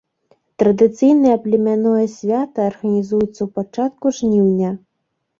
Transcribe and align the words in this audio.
Традыцыйнае 0.61 1.33
племянное 1.43 2.05
свята 2.13 2.59
арганізуецца 2.69 3.35
ў 3.43 3.49
пачатку 3.59 4.05
жніўня. 4.21 4.71